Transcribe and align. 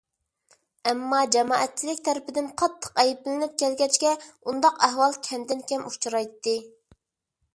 ئەمما، 0.91 1.17
جامائەتچىلىك 1.35 1.99
تەرىپىدىن 2.07 2.47
قاتتىق 2.61 3.03
ئەيىبلىنىپ 3.03 3.53
كەلگەچكە، 3.63 4.15
ئۇنداق 4.41 4.81
ئەھۋال 4.87 5.15
كەمدىن 5.29 5.63
كەم 5.73 5.87
ئۇچرايتتى. 5.91 6.57